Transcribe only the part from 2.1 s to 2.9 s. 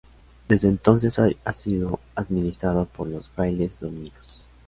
administrado